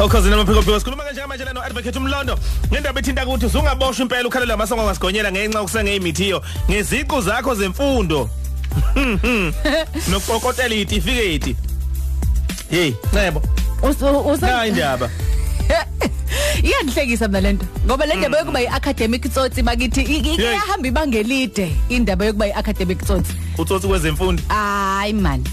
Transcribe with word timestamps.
Okhosini 0.00 0.34
amaphiko 0.34 0.62
phiko 0.62 0.78
sikhuluma 0.80 1.04
kanje 1.04 1.26
manje 1.26 1.44
la 1.44 1.52
no 1.52 1.60
advocate 1.62 1.98
umlondo. 1.98 2.38
Ngendaba 2.72 3.00
ethinta 3.00 3.26
ukuthi 3.26 3.46
usungaboshwa 3.46 4.02
impela 4.02 4.28
ukhalela 4.28 4.54
amasongo 4.54 4.82
ngasigonyela 4.84 5.32
ngenxa 5.32 5.62
ukusenge 5.62 5.96
imithiyo 5.96 6.42
ngeziqu 6.70 7.20
zakho 7.20 7.54
zemfundo. 7.54 8.30
Nokukokotela 10.10 10.74
itifikethi 10.74 11.56
hey 12.70 12.92
ncebo 13.12 13.42
na 14.40 14.66
indaba 14.66 15.10
iyandihlekisa 16.62 17.28
mina 17.28 17.40
lento 17.40 17.66
ngoba 17.86 18.06
le 18.06 18.14
ndaba 18.14 18.38
yokuba 18.38 18.60
yi-academic 18.60 19.30
tsotsi 19.32 19.62
bakithi 19.62 20.00
i- 20.02 20.16
i- 20.18 20.36
Hey. 20.36 20.44
iyahamba 20.50 20.88
ibangelide 20.88 21.72
indaba 21.88 22.24
yokuba 22.24 22.46
yi-academic 22.46 22.98
tsotsi. 23.04 23.32
Utsotsi 23.58 23.86
kwezemfundo. 23.88 24.42
Hayi 24.48 25.12
man. 25.12 25.42
Kha- 25.44 25.50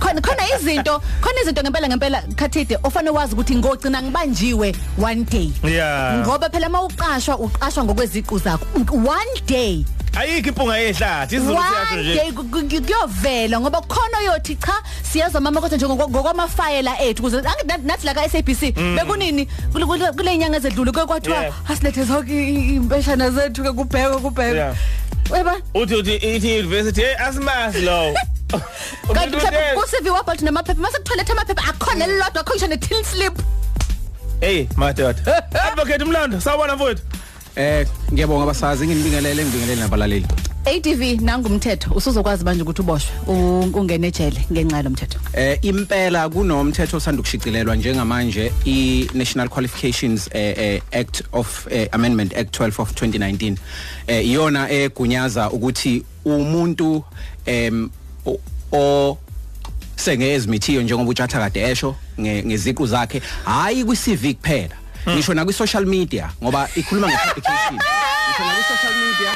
khona 0.00 0.20
khona 0.20 0.42
izinto 0.56 1.00
khona 1.20 1.40
izinto 1.42 1.62
ngempela 1.62 1.88
ngempela 1.88 2.22
khathide 2.36 2.78
ofanele 2.82 3.10
wazi 3.16 3.34
ukuthi 3.34 3.56
ngogcina 3.56 4.02
ngibanjiwe 4.02 4.74
one 5.02 5.24
day. 5.24 5.52
Yeah. 5.64 6.18
Ngoba 6.26 6.50
phela 6.50 6.68
mawuqashwa 6.68 7.38
uqashwa 7.38 7.84
ngokweziqu 7.84 8.38
zakho 8.38 8.66
one 8.92 9.40
day. 9.46 9.84
Ayikho 10.16 10.48
impunga 10.48 10.76
yehlathi 10.78 11.36
izulu 11.36 11.56
siyasho 11.56 11.94
one 11.94 12.02
nje. 12.02 12.14
day 12.14 12.32
ku- 12.32 12.44
ku- 12.44 12.66
kuyovela 12.68 13.60
ngoba 13.60 13.80
khona 13.80 14.18
yothi 14.26 14.56
cha 14.56 14.72
siyaza 15.12 15.40
mama 15.40 15.60
kodwa 15.60 15.76
nje 15.76 15.86
ngokwamafayela 15.88 16.98
ethu 17.00 17.22
kuze 17.22 17.36
angi- 17.38 17.66
nathi- 17.66 17.86
nathi 17.86 18.06
la 18.06 18.14
ka 18.14 18.28
SABC 18.28 18.72
bekunini 18.96 19.46
kule- 19.72 19.86
kule 19.86 20.12
kule 20.12 20.34
inyanga 20.34 20.56
ezedlule 20.56 20.90
kuke 20.92 21.06
kwathiwa 21.06 21.36
Mm. 21.36 21.42
Yeah. 21.42 21.70
asilethe 21.70 22.04
zonke 22.04 22.32
i- 22.32 22.54
i- 22.54 22.76
impeshana 22.76 23.30
zethu 23.30 23.62
ke 23.62 23.72
kubhekwe 23.72 24.18
kubhekwe. 24.20 24.56
Yeah. 24.56 24.74
weba. 25.30 25.56
Uthi 25.74 25.94
uthi 25.94 26.14
ithi 26.16 26.58
university 26.58 27.00
hey 27.02 27.14
asimazi 27.14 27.80
lo 27.80 28.14
kanti 29.14 29.36
mhlawumbe 29.36 29.80
usivi 29.84 30.10
wabhalthi 30.10 30.44
namaphepha 30.44 30.80
mase 30.80 30.98
kutholethe 30.98 31.32
amaphepha 31.32 31.68
akhona 31.68 32.04
elilodwa 32.04 32.40
akho 32.40 32.54
ngisho 32.54 32.66
ne-till 32.66 33.04
slip. 33.04 33.42
Hey 34.40 34.66
madoda 34.76 35.44
advocate 35.52 36.02
umlondo 36.02 36.40
sawubona 36.40 36.76
mfowethu. 36.76 37.02
Eh 37.56 37.86
ngiyabonga 38.12 38.42
abasazi 38.42 38.86
nginibingelele 38.86 39.44
ngibingelele 39.44 39.80
nabalaleli. 39.80 40.26
ATV 40.64 41.20
nangumthetho 41.20 41.94
usuzokwazi 41.94 42.44
manje 42.44 42.62
ukuthi 42.62 42.82
uboshwe 42.82 43.10
ungene 43.74 44.06
ejele 44.06 44.46
ngenxa 44.52 44.76
yalo 44.76 44.90
mthetho. 44.90 45.18
Eh 45.32 45.58
impela 45.62 46.28
kunomthetho 46.28 46.96
osanda 46.96 47.22
kushicilelwa 47.22 47.76
njengamanje 47.76 48.52
i 48.64 49.10
National 49.14 49.48
Qualifications 49.48 50.28
eh, 50.32 50.58
eh, 50.58 50.82
Act 50.92 51.22
of 51.32 51.66
eh, 51.70 51.88
Amendment 51.92 52.36
Act 52.36 52.60
12 52.60 52.82
of 52.82 52.92
2019. 52.92 53.56
Eh 54.06 54.26
iyona 54.26 54.70
egunyaza 54.70 55.50
ukuthi 55.50 56.04
umuntu 56.24 57.04
em 57.46 57.90
o- 58.26 58.40
o 58.72 59.18
senge 59.96 60.32
ezimithiyo 60.34 60.82
njengoba 60.82 61.10
utshatha 61.10 61.38
kade 61.38 61.60
esho 61.70 61.96
nge- 62.18 62.44
ngeziqu 62.46 62.86
zakhe. 62.86 63.22
Hayi 63.44 63.84
kwi 63.84 63.96
CV 63.96 64.34
kuphela 64.34 64.76
ngisho 65.08 65.34
na 65.34 65.44
kwi 65.44 65.52
social 65.52 65.86
media 65.86 66.30
ngoba 66.42 66.68
ikhuluma 66.76 67.06
nge 67.08 67.16
publication 67.16 67.74
ngisho 67.74 68.42
na 68.44 68.52
kwi 68.54 68.64
social 68.72 68.94
media. 68.94 69.32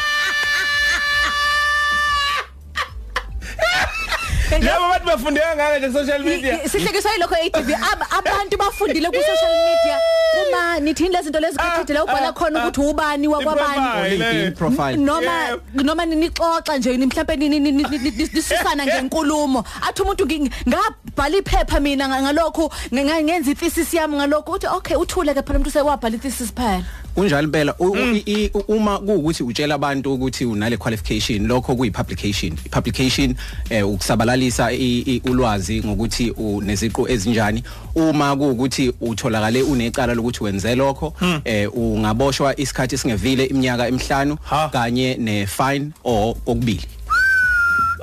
Labo 4.60 4.88
bantu 4.88 5.06
bafundeka 5.06 5.56
ngake 5.56 5.78
nje 5.78 5.92
social 5.92 6.22
media? 6.24 6.68
Sihlekiswa 6.68 7.12
yilokho 7.12 7.34
ATV 7.34 7.70
Ab- 7.74 8.06
abantu 8.18 8.56
bafundile 8.58 9.08
ku 9.10 9.16
social 9.16 9.54
media. 9.68 9.98
Uma 10.34 10.80
nithini 10.80 11.08
lezi 11.10 11.24
zinto 11.24 11.40
lezi 11.40 11.56
khathide 11.58 11.92
la 11.94 12.04
ubhala 12.04 12.28
ah, 12.28 12.32
khona 12.32 12.62
ah. 12.62 12.68
ukuthi 12.68 12.80
ubani 12.90 13.28
wakwabani 13.28 13.74
I-profile, 13.78 14.10
LinkedIn 14.10 14.46
eh. 14.46 14.52
profile. 14.52 14.96
Noma 14.96 15.20
Yeah. 15.24 15.58
noma 15.74 16.04
nixoxa 16.06 16.78
nje 16.78 16.96
ni 16.96 17.06
mhlawumbe 17.06 17.36
ni- 17.36 17.48
ni- 17.48 17.60
ni- 17.60 17.72
ni- 17.72 17.82
ni- 17.82 17.98
ni- 18.10 18.28
nisusana 18.34 18.86
ngenkulumo 18.86 19.64
athi 19.88 20.02
umuntu 20.02 20.24
ngi- 20.26 20.50
ngabhala 20.68 21.36
iphepha 21.38 21.80
mina 21.80 22.08
nga- 22.08 22.22
ngalokho 22.22 22.70
nga- 22.94 23.22
ngenza 23.22 23.50
ithesis 23.50 23.94
yami 23.94 24.16
ngalokho 24.16 24.52
uthi 24.52 24.66
okay 24.66 24.96
uthule 24.96 25.34
ke 25.34 25.42
phela 25.42 25.58
umuntu 25.58 25.70
sewabhala 25.70 26.16
ithesis 26.16 26.52
phela. 26.54 26.82
Kunjalo 27.14 27.42
impela 27.44 27.74
u- 27.78 27.90
u- 27.92 27.96
i- 28.16 28.22
i- 28.26 28.50
uma 28.68 28.98
kuukuthi 28.98 29.42
utshela 29.42 29.74
abantu 29.74 30.14
ukuthi 30.14 30.44
unale 30.44 30.76
qualification 30.76 31.46
lokho 31.46 31.76
kuyi 31.76 31.90
publication 31.90 32.56
publication 32.70 33.34
eh 33.70 33.88
ukusabalalisa 33.88 34.72
i- 34.72 35.00
i- 35.06 35.22
ulwazi 35.30 35.80
ngokuthi 35.84 36.30
uneziqu 36.30 37.08
ezinjani. 37.08 37.62
Uma 37.94 38.36
kuukuthi 38.36 38.92
utholakale 39.00 39.62
unecala 39.62 40.12
lokuthi 40.24 40.44
wenze 40.44 40.74
lokho 40.74 41.12
eh 41.44 41.68
ungaboshwa 41.76 42.60
isikhathi 42.60 42.98
singevile 42.98 43.44
iminyaka 43.44 43.88
emihlanu 43.88 44.36
Ha. 44.44 44.68
kanye 44.72 45.16
ne 45.20 45.46
fine 45.46 45.90
or 46.04 46.34
kokubili 46.34 46.86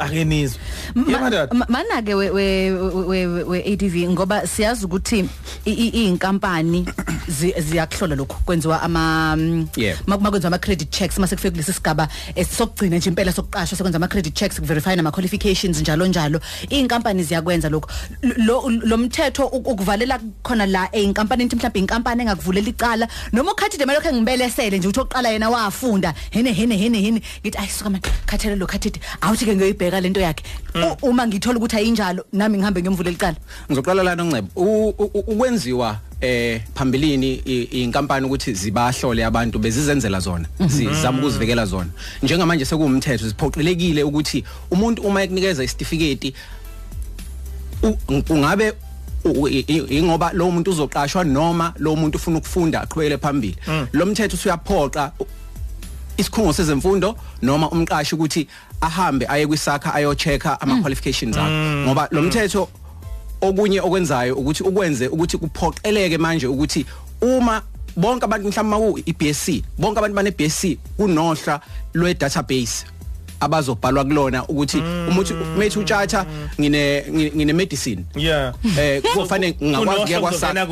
akenizwe 0.02 0.60
yemadoda 1.08 1.48
Ma- 1.54 1.66
mana 1.70 2.02
ke 2.02 2.14
we 2.16 2.30
we 2.30 2.72
we 2.72 3.28
we- 3.28 3.44
we 3.44 3.58
ADV 3.74 3.96
ngoba 4.10 4.48
siyazi 4.48 4.86
ukuthi 4.86 5.30
i- 5.66 5.72
i- 5.74 6.06
inkampani 6.08 6.86
zi- 7.40 7.54
ziyakuhlola 7.62 8.16
lokho 8.16 8.38
kwenziwa 8.46 8.82
ama 8.82 9.36
mm, 9.38 9.68
Yeah. 9.78 9.98
ma- 10.08 10.18
makwenziwa 10.18 10.48
ama 10.48 10.58
credit 10.58 10.90
checks. 10.90 11.18
Mase 11.20 11.36
kufike 11.36 11.52
kulesi 11.52 11.74
sigaba 11.74 12.08
esokugcina 12.36 12.98
nje 12.98 13.10
impela 13.10 13.32
sokuqashwa 13.32 13.78
sekwenza 13.78 13.98
ama 13.98 14.08
credit 14.08 14.34
checks 14.34 14.60
kuverify 14.60 14.96
nama 14.96 15.12
qualifications 15.12 15.82
njalo 15.82 16.08
njalo. 16.08 16.40
Inkampani 16.70 17.24
ziyakwenza 17.24 17.70
lokho 17.70 17.90
lo 18.38 18.70
lo 18.70 18.98
mthetho 18.98 19.44
uk- 19.44 19.72
ukuvalela 19.72 20.20
khona 20.44 20.66
la 20.66 20.90
einkampani 20.92 21.44
into 21.44 21.56
mhlawumbe 21.56 21.80
inkampani 21.80 22.22
engakuvulela 22.22 22.70
icala 22.70 23.08
noma 23.34 23.52
ukhathi 23.52 23.78
de 23.78 23.86
malokho 23.86 24.14
ngibelesele 24.14 24.78
nje 24.78 24.88
uthi 24.88 25.00
oqala 25.00 25.30
yena 25.30 25.50
wafunda. 25.50 26.14
Hene 26.32 26.52
hene 26.54 26.76
hene 26.78 27.00
hene. 27.02 27.22
Ngithi 27.42 27.58
ayisuka 27.58 27.90
manje 27.90 28.10
khathele 28.26 28.56
lo 28.56 28.66
khathi 28.68 28.92
awuthi 29.22 29.46
ke 29.46 29.56
ngiyoyibheka 29.56 29.91
lento 30.00 30.20
yakhe. 30.22 30.44
U- 30.76 31.10
uma 31.10 31.28
ngithola 31.28 31.58
ukuthi 31.58 31.76
ayinjalo 31.76 32.26
nami 32.34 32.58
ngihambe 32.58 32.82
ngiyomvulela 32.82 33.16
icala 33.16 33.36
ngizoqala 33.68 34.04
lana 34.04 34.44
u- 34.56 34.90
ukwenziwa 35.28 35.98
eh 36.22 36.62
phambilini 36.76 37.34
inkampani 37.72 38.26
ukuthi 38.26 38.54
zibahlole 38.54 39.26
abantu 39.26 39.60
bezizenzela 39.60 40.20
zona 40.20 40.48
zizama 40.68 41.20
ukuzivikela 41.20 41.66
zona. 41.66 41.90
Njengamanje 42.24 42.66
sekuwumthetho 42.66 43.30
siphoqelekile 43.30 44.04
ukuthi 44.04 44.44
umuntu 44.72 45.02
uma 45.02 45.24
ekunikeza 45.24 45.64
isitifiketi 45.64 46.34
ungabe 48.30 48.74
ingoba 49.90 50.32
lo 50.34 50.52
muntu 50.52 50.72
uzoqashwa 50.72 51.24
noma 51.24 51.74
lo 51.80 51.96
muntu 51.96 52.18
ufuna 52.18 52.38
ukufunda 52.38 52.82
aqhubekele 52.82 53.18
phambili. 53.18 53.56
Lo 53.94 54.06
mthetho 54.06 54.36
usuyaphoqa 54.36 55.12
isikhungo 56.22 56.54
sezemfundo 56.54 57.16
noma 57.42 57.70
umqashi 57.70 58.16
ukuthi 58.16 58.48
ahambe 58.82 59.26
aye 59.30 59.48
kwisakha 59.48 59.94
ayochecka 59.94 60.62
ama 60.62 60.82
qualifications 60.82 61.38
akhe 61.38 61.52
ngoba 61.86 62.08
lo 62.12 62.22
mthetho 62.22 62.70
okunye 63.42 63.82
okwenzayo 63.82 64.36
ukuthi 64.36 64.64
ukwenze 64.64 65.08
ukuthi 65.08 65.38
kuphoqeleke 65.38 66.18
manje 66.18 66.48
ukuthi 66.48 66.86
uma 67.22 67.62
bonke 67.98 68.26
abantu 68.26 68.48
mhlawumbe 68.48 68.78
maku 68.78 69.00
iBSc 69.06 69.64
bonke 69.78 70.00
abantu 70.00 70.16
bane 70.16 70.32
BSc 70.32 70.78
kunohla 70.98 71.62
lwe 71.94 72.14
database 72.14 72.86
abazobhalwa 73.42 74.04
kulona 74.06 74.48
ukuthi 74.48 74.78
umuthi 75.10 75.34
methi 75.58 75.80
utshatha 75.80 76.26
ngine 76.60 77.04
ngine 77.10 77.54
medicine 77.54 78.06
yeah 78.16 78.54
eh 78.80 79.02
kufanele 79.14 79.56
ngingakwazi 79.64 80.02
ngiya 80.04 80.20
kwasakha 80.20 80.66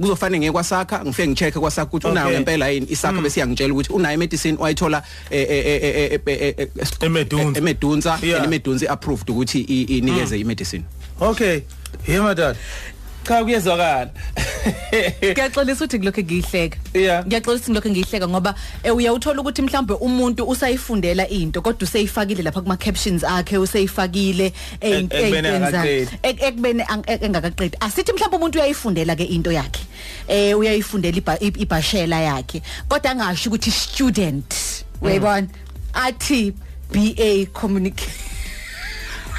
kuzofanele 0.00 0.38
ngiye 0.38 0.52
kwasakha 0.52 1.04
ngifike 1.04 1.28
ngicheck 1.28 1.54
kwasakha 1.54 1.88
ukuthi 1.88 2.06
unayo 2.06 2.30
ngempela 2.30 2.68
yini 2.68 2.86
isakha 2.90 3.20
bese 3.20 3.40
iyangitshela 3.40 3.74
ukuthi 3.74 3.92
unayo 3.92 4.18
medicine 4.18 4.58
wayithola 4.60 5.02
emedunza 7.00 7.58
emedunza 7.58 8.18
emedunza 8.44 8.90
approved 8.90 9.30
ukuthi 9.30 9.60
inikeze 9.60 10.40
imedicine 10.40 10.84
okay 11.20 11.60
yema 12.08 12.34
dad 12.34 12.56
cha 13.28 13.44
kuyezwakala 13.44 14.10
ngiyaxolisa 15.22 15.84
ukuthi 15.84 15.98
ngilokho 15.98 16.22
ngiyihleka. 16.22 16.78
Yeah. 16.94 17.24
ngiyaxolisa 17.26 17.64
ukuthi 17.64 17.70
ngilokho 17.70 17.90
ngiyihleka 17.90 18.28
ngoba 18.28 18.54
eh, 18.84 18.96
uyawuthola 18.96 19.40
ukuthi 19.40 19.62
mhlawumbe 19.62 19.94
umuntu 19.94 20.44
usayifundela 20.48 21.28
into 21.28 21.62
kodwa 21.62 21.82
useyifakile 21.82 22.42
lapha 22.42 22.60
kuma 22.60 22.76
captions 22.76 23.24
akhe 23.24 23.58
useyifakile 23.58 24.52
Ek- 24.80 25.12
ekubeni 25.14 25.48
akaqedi. 25.48 26.08
ekubeni 26.22 26.82
ang- 26.82 27.04
ek- 27.06 27.22
engakaqedi. 27.22 27.76
Asithi 27.80 28.12
mhlawumbe 28.12 28.36
umuntu 28.36 28.58
uyayifundela 28.58 29.16
ke 29.16 29.24
into 29.24 29.52
yakhe 29.52 29.82
eh 30.28 30.58
uyayifundela 30.58 31.16
iba- 31.18 31.38
ib- 31.40 31.60
ibashela 31.60 32.20
yakhe 32.20 32.62
kodwa 32.88 33.10
angasho 33.10 33.50
ukuthi 33.50 33.70
student 33.70 34.54
uyayibona? 35.02 35.48
Athi 35.94 36.52
BA 36.92 37.46
communication. 37.52 38.23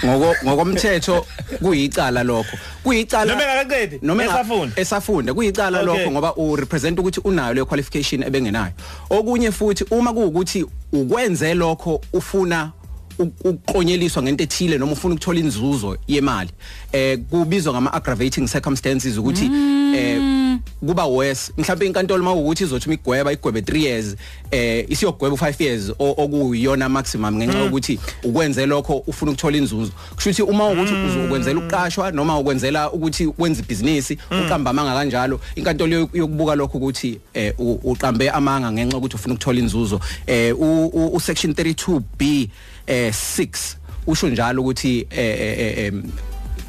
Ngokomthetho 0.04 1.26
kuyicala 1.62 2.24
lokho. 2.24 2.58
Kuyicala 2.84 3.26
Noma 3.26 3.44
engakaqedi, 3.44 4.00
noma 4.02 4.24
esafunda? 4.24 4.82
esafunda 4.82 5.34
kuyicala 5.34 5.82
lokho 5.82 6.12
ngoba 6.12 6.36
u 6.36 6.56
represent 6.56 7.00
ukuthi 7.00 7.20
unayo 7.24 7.54
le 7.54 7.66
qualification 7.66 8.24
ebengenayo. 8.24 8.74
Okunye 9.10 9.52
futhi 9.52 9.86
uma 9.92 10.14
kuukuthi 10.14 10.66
ukwenze 10.94 11.54
lokho 11.54 12.02
ufuna 12.14 12.72
ukuqonyeliswa 13.20 14.24
ngento 14.24 14.44
ethile 14.44 14.78
noma 14.78 14.92
ufuna 14.92 15.16
ukuthola 15.16 15.40
inzuzo 15.40 15.98
yemali 16.08 16.50
eh 16.92 17.20
kubizwa 17.30 17.74
ngama 17.74 17.94
aggravating 17.94 18.48
circumstances 18.48 19.18
ukuthi 19.18 19.50
eh 19.96 20.58
kuba 20.80 21.06
worse. 21.06 21.52
Mhlawumbe 21.58 21.86
inkantolo 21.86 22.24
mawukuthi 22.24 22.64
izothi 22.64 22.86
imigweba 22.86 23.32
igwebe 23.32 23.60
3 23.62 23.78
years 23.78 24.16
eh 24.52 24.86
isiyogweba 24.90 25.36
u5 25.36 25.64
years 25.64 25.92
okuyiyona 26.00 26.90
maximum 26.90 27.36
ngenxa 27.36 27.58
yokuthi 27.60 28.00
ukwenze 28.24 28.66
lokho 28.66 28.98
ufuna 29.08 29.32
ukuthola 29.32 29.58
inzuzo. 29.58 29.92
Kusho 30.16 30.30
ukuthi 30.30 30.42
uma 30.44 30.68
ukuthi 30.70 30.94
uzokwenzela 30.94 31.60
ukuqashwa 31.60 32.12
noma 32.12 32.40
ukwenzela 32.40 32.92
ukuthi 32.92 33.30
wenze 33.38 33.62
ibhizinisi 33.62 34.18
uqamba 34.46 34.70
amanga 34.72 34.94
kanjalo 34.94 35.40
inkantolo 35.56 35.96
yo- 35.96 36.10
yokubuka 36.14 36.56
lokho 36.56 36.78
ukuthi 36.78 37.20
eh 37.34 37.54
uqambe 37.84 38.30
amanga 38.30 38.72
ngenxa 38.72 38.96
yokuthi 38.98 39.16
ufuna 39.16 39.34
ukuthola 39.34 39.60
inzuzo. 39.60 40.00
Eh 40.28 40.56
u- 40.60 41.20
section 41.20 41.54
32b 41.54 42.50
eh 42.88 43.14
6 43.14 43.76
usho 44.08 44.30
njalo 44.30 44.62
ukuthi 44.62 45.08
eh 45.10 45.40
eh, 45.42 45.78
eh 45.78 45.94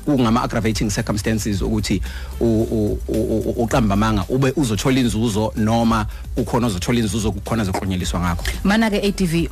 kungama 0.07 0.43
aggravating 0.43 0.91
circumstances 0.91 1.63
ukuthi 1.63 2.01
uqamba 3.57 3.95
amanga 3.95 4.25
ube 4.29 4.53
uzothola 4.57 5.01
inzuzo 5.01 5.53
noma 5.57 6.07
ukhona 6.37 6.67
uzothola 6.67 6.99
inzuzo 6.99 7.33
kukhona 7.33 7.65
zokuqonyeliswa 7.65 8.21
ngakho? 8.21 8.45
Mana 8.65 8.91
ke 8.91 8.99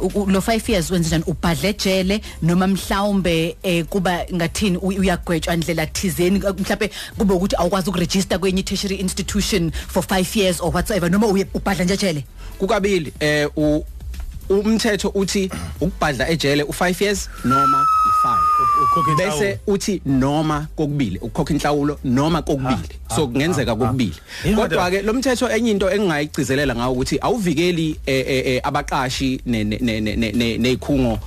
u- 0.00 0.26
lo 0.30 0.40
5 0.40 0.68
years 0.72 0.90
wenza 0.90 1.08
njani? 1.08 1.24
Ubhadle 1.26 1.68
ejele 1.70 2.20
noma 2.42 2.66
mhlawumbe 2.66 3.56
eh, 3.62 3.84
kuba 3.84 4.24
ngathini 4.34 4.76
uyagwetshwa 4.78 5.54
indlela 5.54 5.86
thizeni? 5.86 6.38
Mhlawumbe 6.38 6.90
kube 7.18 7.34
ukuthi 7.34 7.56
awukwazi 7.56 7.90
ukuregister 7.90 8.38
kwenye 8.38 8.62
tertiary 8.62 8.96
institution 8.96 9.70
for 9.88 10.02
5 10.02 10.38
years 10.38 10.60
or 10.60 10.70
whatsoever 10.72 11.10
noma 11.10 11.26
ubhadla 11.54 11.84
nje 11.84 11.94
ejele 11.94 12.24
kukabili 12.58 13.12
eh 13.20 13.48
umthetho 14.48 15.08
uthi 15.08 15.50
ukubhadla 15.80 16.28
ejele 16.28 16.62
u5 16.62 17.02
years 17.04 17.28
noma 17.44 17.78
i5 17.78 17.84
Ukhokha 17.84 17.94
bese 19.16 19.58
uthi 19.66 20.00
noma 20.06 20.66
kokubili 20.76 21.18
ukukhokha 21.18 21.54
inhlawulo 21.54 21.98
noma 22.04 22.42
kokubili. 22.42 22.88
So 23.16 23.26
kungenzeka 23.26 23.76
kokubili. 23.76 24.14
Kodwa 24.56 24.90
ke 24.90 25.02
lo 25.02 25.12
mthetho 25.12 25.50
enye 25.50 25.70
into 25.70 25.90
engingayigcizelela 25.90 26.74
ngawo 26.74 26.92
ukuthi 26.92 27.18
awuvikeli 27.20 27.96
eh, 28.06 28.24
eh, 28.28 28.46
eh, 28.46 28.60
abaqashi 28.64 29.40
ne- 29.46 29.64
ne- 29.64 29.78
ne- 29.80 30.00
ne- 30.00 30.32
ne- 30.32 30.58
nezikhungo 30.58 31.18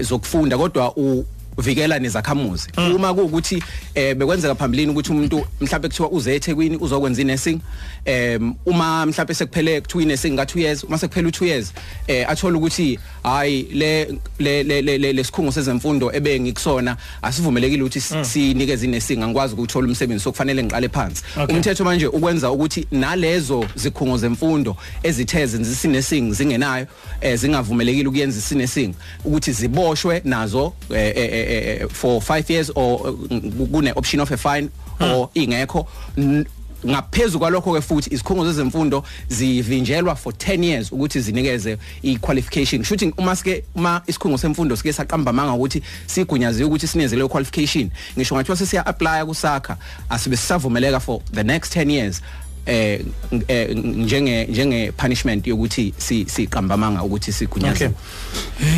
zokufunda 0.00 0.58
kodwa 0.58 0.92
u 0.96 1.24
vikela 1.58 1.98
nezakhamuzi. 1.98 2.68
Uma 2.94 3.14
kuukuthi 3.14 3.62
eh 3.94 4.14
bekwenzeka 4.16 4.54
phambilini 4.54 4.92
ukuthi 4.92 5.12
umuntu 5.12 5.46
mhlawumbe 5.60 5.88
kuthiwa 5.88 6.10
uze 6.10 6.34
eThekwini 6.36 6.76
uzokwenza 6.76 7.22
inursing 7.22 7.58
em 8.04 8.54
uma 8.66 9.06
mhlawumbe 9.06 9.34
sekuphele 9.34 9.80
kuthiwa 9.80 10.02
inursing 10.02 10.30
nga 10.32 10.44
2 10.44 10.60
years 10.60 10.84
uma 10.84 10.98
sekuphele 10.98 11.28
u2 11.28 11.44
years 11.46 11.72
eh 12.06 12.30
athola 12.30 12.58
ukuthi 12.58 12.98
hayi 13.22 13.62
le 13.72 14.04
le 14.38 14.62
le- 14.62 14.82
le 14.82 14.98
le- 14.98 15.12
lesikhungo 15.12 15.52
sezemfundo 15.52 16.12
ebe 16.12 16.40
ngikusona 16.40 16.96
asivumelekile 17.22 17.82
ukuthi 17.82 18.00
si- 18.00 18.24
sinikeze 18.24 18.86
inursing 18.86 19.22
angikwazi 19.22 19.54
ukuthola 19.54 19.86
umsebenzi 19.88 20.24
sokufanele 20.24 20.62
ngiqale 20.62 20.88
phansi. 20.88 21.22
Umthetho 21.48 21.84
manje 21.84 22.06
ukwenza 22.06 22.50
ukuthi 22.50 22.86
nalezo 22.90 23.64
zikhungo 23.74 24.18
zemfundo 24.18 24.76
ezithe 25.02 25.46
zenzisa 25.46 25.88
inursing 25.88 26.32
zingenayo 26.34 26.86
eh 27.20 27.38
zingavumelekile 27.38 28.08
ukuyenza 28.08 28.38
isinursing 28.38 28.94
ukuthi 29.24 29.52
ziboshwe 29.52 30.22
nazo 30.24 30.72
eh, 30.94 31.12
eh, 31.42 31.66
eh, 31.68 31.80
eh, 31.82 31.88
for 31.88 32.20
5 32.22 32.50
years 32.50 32.70
or 32.74 33.08
eh, 33.08 33.66
kune 33.72 33.92
option 33.96 34.20
of 34.20 34.30
a 34.32 34.36
fine 34.36 34.68
or 35.00 35.28
ingekho. 35.34 35.86
N- 36.16 36.46
ngaphezulu 36.86 37.38
kwalokho 37.38 37.72
ke 37.74 37.80
futhi 37.80 38.10
izikhungo 38.14 38.44
zezemfundo 38.44 39.04
zivinjelwa 39.28 40.16
for 40.16 40.32
10 40.32 40.64
years 40.64 40.92
ukuthi 40.92 41.20
zinikeze 41.20 41.78
iqualification. 42.02 42.82
Shooting 42.84 43.12
uma 43.18 43.36
sike 43.36 43.64
uma 43.74 44.02
isikhungo 44.06 44.38
semfundo 44.38 44.76
sike 44.76 44.92
saqamba 44.92 45.30
amanga 45.30 45.52
ukuthi 45.52 45.82
sigunyaziwe 46.06 46.66
ukuthi 46.68 46.86
sineze 46.86 47.16
leyo 47.16 47.28
qualification 47.28 47.90
ngisho 48.18 48.34
ngathiwa 48.34 48.56
sesiya 48.56 48.86
apply 48.86 49.24
kusakha 49.26 49.76
asibe 50.10 50.36
sisavumeleka 50.36 51.00
for 51.00 51.20
the 51.32 51.42
next 51.44 51.76
10 51.76 51.90
years. 51.90 52.20
Eh 52.66 53.00
ng- 53.32 53.44
eh, 53.48 53.76
njenge 53.76 54.44
njenge 54.46 54.92
punishment 54.92 55.46
yokuthi 55.46 55.94
si 55.96 56.24
siqamba 56.28 56.74
amanga 56.74 57.02
ukuthi 57.02 57.30
Okay. 57.30 57.32
sigunyaziwe 57.38 57.90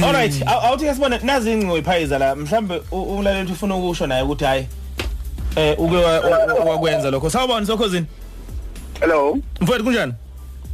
Alright, 0.05 0.43
aw- 0.47 0.67
awuthi 0.67 0.85
kesibone 0.85 1.19
nazi 1.23 1.53
ingcingo 1.53 1.79
iphayiza 1.79 2.19
la 2.19 2.35
mhlambe 2.37 2.83
umlaleli 2.91 3.53
ufuna 3.53 3.77
ukusho 3.77 4.07
naye 4.07 4.23
ukuthi 4.23 4.45
hayi 4.45 4.67
eh 5.57 5.75
uke 5.79 5.97
wa- 5.97 6.21
wa- 6.21 6.65
wakwenza 6.65 7.11
lokho. 7.11 7.31
Sawubona 7.31 7.67
sokhosini. 7.67 8.07
Hello. 9.01 9.39
Mfowethu 9.61 9.85
kunjani? 9.85 10.13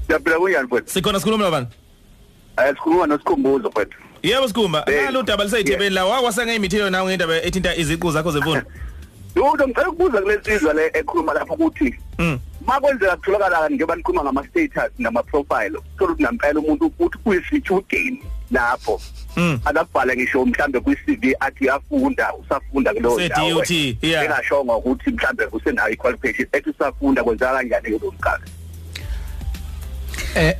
Siyaphila 0.07 0.39
kunjani 0.39 0.67
mfowethu? 0.67 0.91
Sikhona 0.91 1.19
sikhuluma 1.21 1.45
nabani? 1.45 1.67
Eh 2.59 2.69
sikhuluma 2.75 3.07
nosikhumbuzo 3.07 3.69
mfowethu. 3.69 3.97
Yebo 4.23 4.49
sikhumba. 4.49 4.85
Eh, 4.87 5.03
Ngalo 5.03 5.21
udaba 5.21 5.45
lisayithebeni 5.45 5.95
la 5.95 6.05
wakwasanga 6.05 6.55
imithelo 6.55 6.91
nawe 6.91 7.07
ngendaba 7.09 7.43
ethinta 7.43 7.77
iziqu 7.77 8.11
zakho 8.13 8.33
zemfundo. 8.33 8.63
Yebo 9.37 9.55
ngicela 9.67 9.89
ukubuza 9.89 10.23
kulesizwe 10.23 10.75
le 10.75 10.91
ekhuluma 10.95 11.35
lapho 11.35 11.55
ukuthi 11.55 11.95
Mm. 12.19 12.39
Makwenzeka 12.67 13.17
kutholakala 13.17 13.69
njengoba 13.69 13.97
nikhuluma 13.97 14.25
ngama 14.25 14.47
status 14.47 14.93
nama 14.99 15.23
profile 15.23 15.79
uthola 15.79 16.13
ukuthi 16.13 16.23
nampela 16.23 16.61
umuntu 16.61 16.93
uthi 16.99 17.19
kuyisitudent 17.19 18.21
lapho. 18.51 19.01
Mm. 19.37 19.61
akabhala 19.65 20.17
ngisho 20.17 20.47
mhlambe 20.47 20.81
kwi 20.81 20.97
CV 20.97 21.35
athi 21.41 21.65
uyafunda 21.65 22.35
usafunda 22.35 22.95
kuleyo 22.95 23.27
ndawo. 23.27 23.65
Engashongo 24.03 24.77
ukuthi 24.77 25.11
mhlambe 25.11 25.45
usenayo 25.53 25.91
iqualification 25.93 26.49
ethi 26.53 26.71
usafunda 26.71 27.25
kwenzeka 27.25 27.53
kanjani 27.53 27.99
kulo 27.99 28.13
mkhakha. 28.13 28.47
eh 30.35 30.57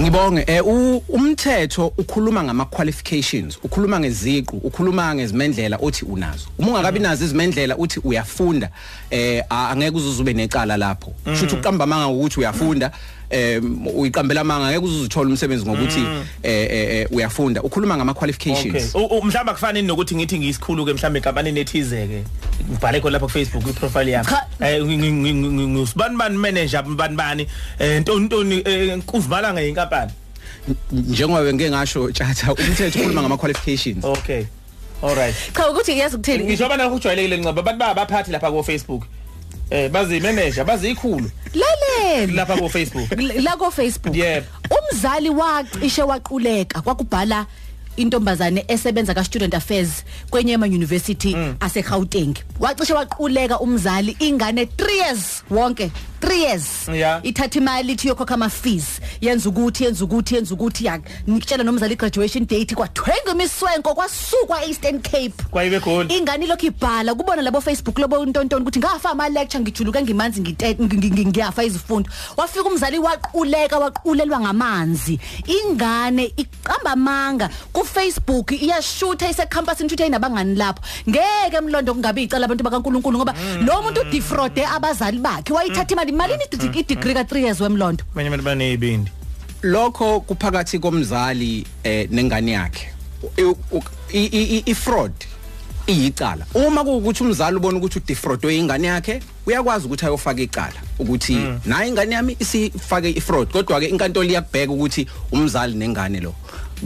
ngibonge 0.00 0.44
eh 0.46 0.66
u- 0.66 1.02
umthetho 1.08 1.92
ukhuluma 1.98 2.44
ngama 2.44 2.64
qualifications 2.64 3.58
ukhuluma 3.62 4.00
ngeziqu 4.00 4.56
ukhuluma 4.56 5.14
ngezimendlela 5.14 5.78
othi 5.80 6.04
unazo. 6.04 6.46
Uma 6.58 6.68
ungakabi 6.70 6.98
nazo 6.98 7.24
izimendlela 7.24 7.76
uthi 7.76 8.00
uyafunda 8.04 8.70
eh 9.10 9.44
a- 9.50 9.68
angeke 9.70 9.96
uzuzube 9.96 10.32
necala 10.32 10.76
lapho. 10.76 11.12
Shuthi 11.40 11.54
uqamba 11.56 11.84
amanga 11.84 12.06
ukuthi 12.08 12.40
uyafunda 12.40 12.90
em 13.34 13.86
uyiqambela 13.86 14.40
amanga 14.40 14.66
angeke 14.66 14.84
uzuzithola 14.84 15.28
umsebenzi 15.30 15.64
ngokuthi 15.66 16.00
eh 16.42 16.66
eh, 16.70 16.88
eh, 17.00 17.06
uyafunda 17.12 17.62
ukhuluma 17.62 17.96
ngama 17.96 18.12
Okay. 18.12 18.18
qualifications 18.20 18.94
U- 18.94 19.06
u- 19.18 19.22
Mhlamba 19.24 19.52
kufanele 19.52 19.86
nokuthi 19.86 20.14
ngithi 20.16 20.38
ngisikhulu 20.38 20.84
ke 20.86 20.92
mhlambe 20.92 21.18
enkampanini 21.18 21.60
ethize 21.60 22.06
ke. 22.06 22.24
Ngibhale 22.70 23.00
khona 23.00 23.12
lapha 23.18 23.26
ku 23.26 23.32
Facebook 23.32 23.66
iprofile 23.66 24.10
yami. 24.12 24.28
Cha. 24.28 24.46
Eh 24.60 24.80
ngusibani 24.82 26.16
bani 26.16 26.36
manager 26.38 26.82
bani 26.82 27.16
bani 27.16 27.46
eh 27.78 28.00
ntoni 28.00 28.24
ntoni 28.26 28.62
eh, 28.64 28.98
kuzibalanga 29.06 29.62
inkampani. 29.62 30.12
njengoba 30.92 31.42
ngeke 31.54 31.70
ngasho 31.70 32.10
tjatha 32.12 32.52
umthetho 32.54 32.98
ukhuluma 32.98 33.20
ngama 33.22 33.36
qualifications 33.36 34.04
Okay. 34.04 34.44
Alright. 35.02 35.34
cha 35.56 35.70
ukuthi 35.70 35.98
yazi 35.98 36.16
ukuthini 36.16 36.44
ngisho 36.44 36.66
abana 36.66 36.88
kujwayelekile 36.90 37.36
ncaba 37.36 37.60
abantu 37.60 37.78
babaphathi 37.78 38.30
lapha 38.30 38.50
ku 38.50 38.62
Facebook 38.64 39.02
eh 39.70 39.88
bazi 39.90 40.20
manager 40.20 40.64
bazi 40.64 40.90
ikhulu 40.90 41.30
lalela. 41.54 42.32
Lapha 42.32 42.56
ku 42.56 42.68
Facebook 42.68 43.08
la 43.42 43.56
ko 43.56 43.70
Facebook 43.70 44.16
Yebo. 44.16 44.46
umzali 44.70 45.30
wacishe 45.30 46.02
waquleka 46.02 46.80
kwakubhala 46.82 47.46
intombazane 47.96 48.64
esebenza 48.68 49.14
ka 49.14 49.24
student 49.24 49.54
affairs 49.54 50.04
kwenye 50.30 50.52
ema 50.52 50.66
university 50.66 51.36
ase 51.60 51.82
Gauteng 51.82 52.34
wacishe 52.60 52.92
waquleka 52.92 53.60
umzali 53.60 54.16
ingane 54.18 54.64
3 54.64 54.90
years 54.90 55.42
wonke. 55.50 55.90
3 56.24 56.34
years. 56.40 56.88
Yeah. 56.88 57.20
ithatha 57.22 57.58
imali 57.58 57.92
ithi 57.92 58.08
yokhokha 58.08 58.34
ama 58.34 58.48
fees 58.50 59.00
yenza 59.20 59.48
ukuthi 59.48 59.84
yenza 59.84 60.04
ukuthi 60.04 60.34
yenza 60.34 60.54
ukuthi 60.54 60.84
yak 60.86 61.02
nikutshela 61.26 61.64
nomzali 61.64 61.96
graduation 61.96 62.46
date 62.46 62.74
kwathwenga 62.74 63.30
imiswenko 63.32 63.94
kwasukwa 63.94 64.64
Eastern 64.64 65.00
Cape. 65.02 65.34
Kwayibe 65.50 65.80
khona 65.80 66.14
ingane 66.14 66.46
lokhu 66.46 66.66
ibhala? 66.66 67.14
Kubona 67.14 67.42
labo 67.42 67.60
Facebook 67.60 67.98
lobo 67.98 68.24
ntontoni 68.26 68.62
ukuthi 68.62 68.78
ngafa 68.78 69.10
ama 69.10 69.28
lecture 69.28 69.60
ngijuluka 69.62 70.02
ngimanzi 70.02 70.40
ngite- 70.40 70.74
ngi- 70.76 70.96
ngi- 70.98 71.10
ngi- 71.10 71.26
ngiyafa 71.26 71.64
izifundo. 71.64 72.10
Wafika 72.36 72.64
umzali 72.64 72.98
waquleka 72.98 73.78
waqulelwa 73.78 74.40
ngamanzi. 74.40 75.20
Ingane 75.46 76.32
iqamba 76.36 76.90
amanga. 76.92 77.48
Ku 77.72 77.84
Facebook 77.84 78.52
iyashutha 78.52 79.28
ise 79.30 79.46
campus 79.46 79.80
intuthe 79.80 80.06
inabangani 80.06 80.54
lapho. 80.54 80.82
Ngeke 81.08 81.56
emlondo 81.56 81.94
kungabe 81.94 82.22
icala 82.22 82.44
abantu 82.46 82.64
bakaNkuluNkulu 82.64 83.18
ngoba 83.18 83.34
lo 83.64 83.82
muntu 83.82 84.00
udefraude 84.00 84.64
abazali 84.66 85.18
bakhe. 85.18 85.52
Wayithatha 85.52 85.92
imali 85.94 86.12
malini 86.14 86.44
i 86.50 86.82
degree 86.82 87.14
ka 87.14 87.22
3 87.22 87.38
years 87.38 87.60
wemlondo? 87.60 88.04
Manje 88.14 88.28
abantu 88.28 88.44
banezibindi 88.44 89.10
lokho 89.62 90.20
kuphakathi 90.20 90.78
komzali 90.78 91.66
eh 91.84 92.08
nengane 92.10 92.52
yakhe. 92.52 92.88
I- 94.12 94.62
i-fraud 94.66 95.12
iyicala. 95.86 96.46
Uma 96.54 96.84
kuukuthi 96.84 97.22
umzali 97.22 97.56
ubona 97.56 97.78
ukuthi 97.78 97.98
udefraud 97.98 98.44
ingane 98.44 98.86
yakhe 98.86 99.20
uyakwazi 99.46 99.86
ukuthi 99.86 100.04
ayofaka 100.06 100.42
icala 100.42 100.80
ukuthi 100.98 101.36
nayi 101.64 101.88
ingane 101.88 102.14
yami 102.14 102.36
isifake 102.40 103.10
ifraud. 103.10 103.48
Kodwa 103.52 103.80
ke 103.80 103.86
inkantolo 103.86 104.28
iyakubheka 104.28 104.72
ukuthi 104.72 105.06
umzali 105.32 105.74
nengane 105.74 106.20
lo. 106.20 106.34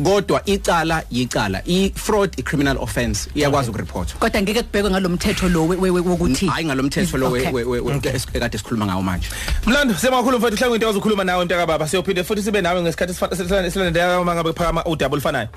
Kodwa 0.04 0.42
icala 0.46 1.02
yicala 1.10 1.62
i-fraud 1.66 2.30
i-criminal 2.36 2.76
offence 2.78 3.30
iyakwazi 3.34 3.70
ukureport 3.70 4.14
kodwa 4.18 4.42
ngeke 4.42 4.62
kubhekwe 4.62 4.90
ngalomthetho 4.90 5.48
lo 5.48 5.66
we- 5.66 5.76
we- 5.76 5.90
we- 5.90 6.00
wokuthi 6.00 6.46
hayi 6.46 6.66
ngalomthetho 6.66 7.16
lo 7.18 7.30
we- 7.30 7.40
Okay. 7.40 7.52
we- 7.52 7.64
we- 7.64 7.80
we- 7.80 7.94
ekade 8.34 8.58
sikhuluma 8.58 8.86
ngawo 8.86 9.02
manje. 9.02 9.28
Mlando 9.66 9.94
semakhulu 9.94 10.38
mfowethu 10.38 10.56
hlangu 10.58 10.74
into 10.74 10.88
ozokhuluma 10.88 11.24
nawe 11.24 11.44
mntaka 11.44 11.66
baba 11.66 11.88
siyophinde 11.88 12.24
futhi 12.24 12.42
sibe 12.42 12.60
nawe 12.60 12.82
ngesikhathi 12.82 13.12
esilandelayo 13.66 14.22
uma 14.22 14.34
ngabe 14.34 14.52
phakama 14.52 14.84
udaba 14.84 15.14
olufanayo. 15.14 15.48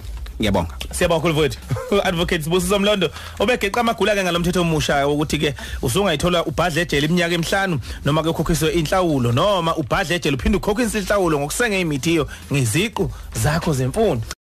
Ngiyabonga. 0.41 0.75
Siyabonga 0.91 1.21
kakhulu 1.21 1.33
mfowethu 1.33 1.59
advocate 2.07 2.43
Sibusiso 2.43 2.79
Mlondo 2.79 3.09
obegeqa 3.39 3.81
amagula 3.81 4.15
ke 4.15 4.23
ngalomthetho 4.23 4.61
omusha 4.61 5.07
ukuthi 5.07 5.37
ke 5.37 5.55
usungayithola 5.81 6.45
ubhadle 6.45 6.81
ejele 6.81 7.07
iminyaka 7.07 7.35
emihlanu 7.35 7.79
noma 8.05 8.23
ke 8.23 8.29
ukhokhiswe 8.29 8.73
inhlawulo 8.73 9.31
noma 9.31 9.75
ubhadle 9.75 10.15
ejele 10.15 10.35
uphinde 10.35 10.57
ukhokhise 10.57 10.99
inhlawulo 10.99 11.39
ngokusenge 11.39 11.81
imithiyo 11.81 12.27
ngeziqu 12.51 13.11
zakho 13.33 13.73
zemfundo. 13.73 14.25